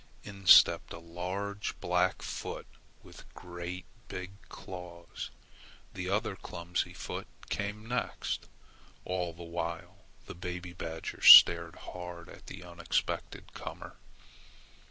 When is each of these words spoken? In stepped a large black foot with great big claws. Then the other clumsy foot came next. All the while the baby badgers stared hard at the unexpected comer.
In 0.23 0.47
stepped 0.47 0.93
a 0.93 0.97
large 0.97 1.79
black 1.79 2.23
foot 2.23 2.65
with 3.03 3.31
great 3.35 3.85
big 4.07 4.31
claws. 4.49 5.29
Then 5.93 6.03
the 6.05 6.09
other 6.09 6.35
clumsy 6.35 6.95
foot 6.95 7.27
came 7.49 7.85
next. 7.87 8.49
All 9.05 9.31
the 9.31 9.43
while 9.43 10.05
the 10.25 10.33
baby 10.33 10.73
badgers 10.73 11.31
stared 11.31 11.75
hard 11.75 12.29
at 12.29 12.47
the 12.47 12.63
unexpected 12.63 13.53
comer. 13.53 13.97